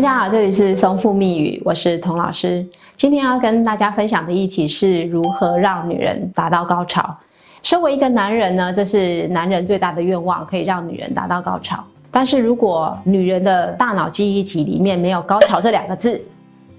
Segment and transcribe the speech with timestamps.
[0.00, 2.66] 大家好，这里是松富密语，我是童老师。
[2.96, 7.14] 今天要跟大家分享的议题是如何让女人达到高潮。
[7.62, 11.84] 身为一个男人呢，这是男人最大的愿望，可以让女人达到高潮。
[12.10, 16.18] 但是如果女人的大脑记忆体里面没有“高潮”这两个字，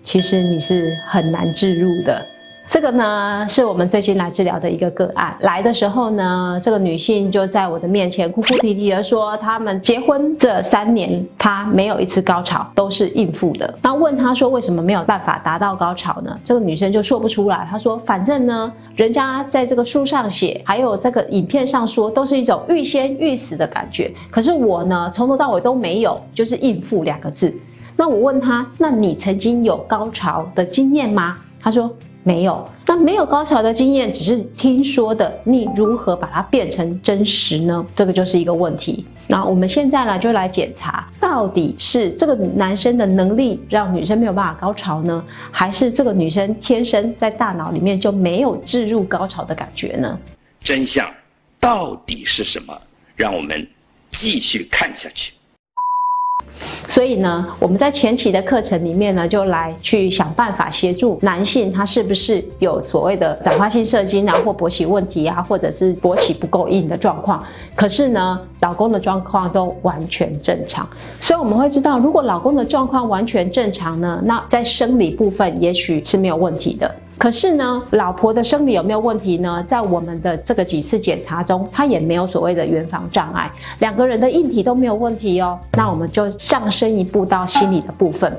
[0.02, 2.26] 其实你是很难置入的。
[2.72, 5.36] 这个呢，是我们最近来治疗的一个个案。
[5.42, 13.74] 来的时候呢，这个女性就在我的面前哭哭啼啼的说，他们结婚这三年，她没有一次高潮，都是应付的。
[13.84, 16.34] 那问她说，为什么没有办法达到高潮呢？
[16.46, 17.68] 这个女生就说不出来。
[17.70, 24.10] 她说，反正呢，人家在这个书上写，还有这个影片上说，都是一种欲仙欲死的感觉。
[24.30, 27.54] 可是我呢，从头到尾都没有，就是应付两个字。
[27.98, 31.36] 那我问她，那你曾经有高潮的经验吗？
[31.62, 31.94] 她说。
[32.24, 35.40] 没有，那没有高潮的经验，只是听说的。
[35.44, 37.86] 你如何把它变成真实呢？
[37.96, 39.06] 这个就是一个问题。
[39.28, 50.20] 那我们现在呢，就来检查，到底是这个男生的能力让女生没有办法高潮呢，还是这个女生天生在大脑里面就没有置入高潮的感觉呢？
[50.62, 51.10] 真相
[51.60, 52.80] 到底是什么？
[53.16, 53.68] 让我们
[54.12, 55.34] 继续看下去。
[56.88, 67.42] 所以呢，我们在前期的课程里面呢，就来去想办法协助男性，他是不是有所谓的早发性射精啊，或勃起问题啊，或者是勃起不够硬的状况。
[67.76, 70.88] 可是呢，老公的状况都完全正常。
[71.22, 76.94] 所以我们会知道，如果老公的状况完全正常呢，那在生理部分也许是没有问题的。
[77.22, 79.64] 可是呢，老婆的生理有没有问题呢？
[79.68, 85.60] 在我们的这个几次检查中，她也没有所谓的原房障碍，两个人的硬体都没有问题哦。
[85.74, 88.36] 那我们就上升一步到心理的部分。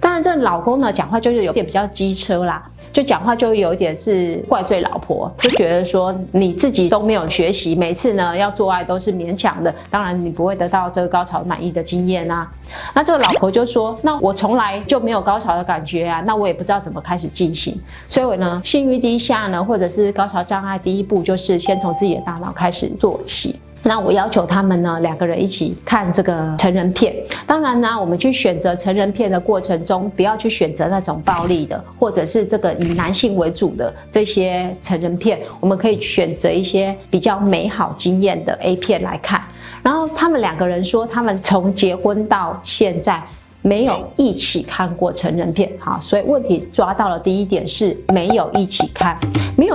[0.00, 12.48] 当然，这老公呢讲话就是有点比较机车啦，就讲话就有一点是怪罪老婆，就觉得说你自己都没有学习，每次呢要做爱都是勉强的，当然你不会得到这个高潮满意的经验啊。
[12.94, 17.76] 那这个老婆就说，那我从来就没有高潮的感觉啊，那我也不知道怎么开始进行，
[18.06, 23.58] 所以我呢性欲低下呢，或者是高潮障碍，第一步就是先从自己的大脑开始做起。
[23.86, 27.14] 那我要求他们呢，两个人一起看这个成人片。
[27.46, 35.38] 当然呢，我们去选择成人片的过程中，不要去选择那种暴力的，或者是这个以男性为主的这些成人片。
[35.60, 39.42] 我们可以选择一些比较美好经验的 A 片来看。
[39.82, 43.22] 然后他们两个人说，他们从结婚到现在。
[43.66, 47.18] 没有一起看过成人片，好，所以问题抓到了。
[47.18, 49.18] 第一点是没有一起看，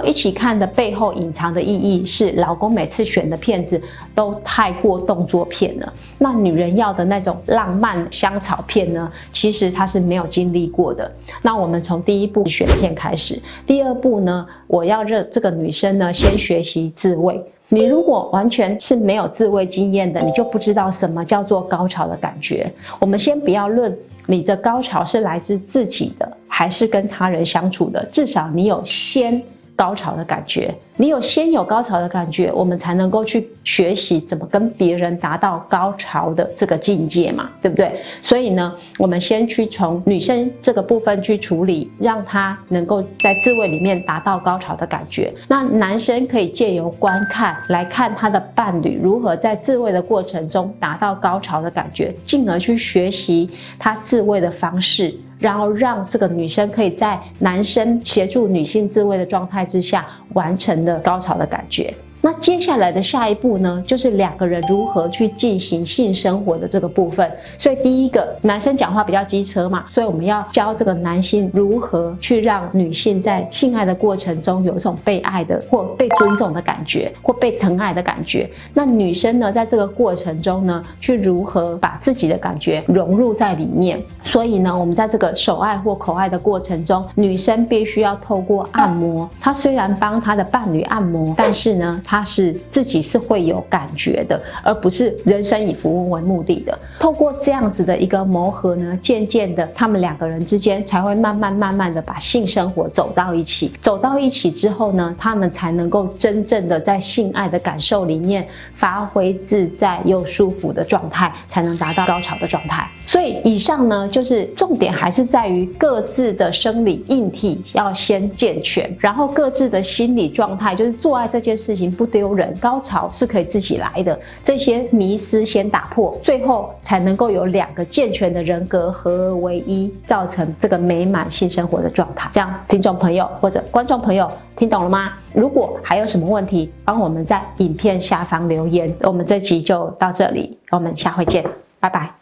[0.05, 3.81] 一起看的背后隐藏的意义是，老公每次选的片子
[4.13, 5.93] 都太过动作片了。
[6.17, 11.11] 那女人要的那种浪漫香草片呢，其实她是没有经历过的。
[11.41, 17.41] 那我们从第一步选片开始，第二步呢，我要让这个女生呢先学习自慰。
[17.71, 22.71] 你如果完全是没有自慰经验的，你就不知道什么叫做高潮的感觉。
[22.99, 23.95] 我们先不要论
[24.25, 29.39] 你的高潮是来自自己的，还是跟他人相处的，至少你有先。
[29.79, 38.01] 高潮的感觉，你有先有高潮的感觉，我们才能够去学习怎么跟别人达到高潮的这个境界嘛，对不对？
[38.21, 45.33] 所以呢，我们先去从女生这个部分去处理，让她能够在自慰里面达到高潮的感觉。
[45.47, 55.15] 那男生可以借由观看来看他的伴侣如何在自慰的过程中达到高潮的感觉，进而去学习他自慰的方式。
[55.39, 61.93] 然后让这个女生可以在男生协助女性自慰的状态之下，完成的高潮的感觉。
[62.21, 67.31] 那接下来的下一步呢，就是两个人如何去进行性生活的这个部分。
[67.57, 78.49] 所以第一个，男生讲话比较机车嘛，所以我们要教这个男性如何去让女性在性爱的过程中有一种被爱的或被尊重的感觉，或被疼爱的感觉。
[78.73, 83.97] 那女生呢，在这个过程中呢，去如何把自己的感觉融入在里面。
[84.25, 89.29] 所以呢，我们在这个手爱或口爱的过程中，女生必须要透过按摩。
[89.39, 92.03] 她虽然帮她的伴侣按摩，但是呢。
[92.09, 96.75] 他是自己是会有感觉的，而不是人生以服务为目的的。
[96.99, 103.71] 透过这样子的一个磨合呢，渐渐的，他们两个人之间才会慢慢慢慢的把性生活走到一起。
[103.79, 112.89] 走到一起之后呢，他们才能够真正的在性爱的感受里面发挥自在又舒服的状态，才能达到高潮的状态。
[113.09, 121.89] 所以以上呢，就是重点还是在于各自的生理硬体要先健全，然后各自的心理状态，就是做爱这件事情。
[121.89, 124.17] 不丢人，高潮是可以自己来的。
[124.45, 132.29] 这些迷思先打破，最后才能够有两个健全的人格合而为一，造成这个美满性生活的状态。
[132.31, 135.13] 这样，听众朋友或者观众朋友听懂了吗？
[135.33, 138.87] 如果还有什么问题，帮我们在影片下方留言。
[139.01, 141.43] 我们这集就到这里，我们下回见，
[141.79, 142.18] 拜拜。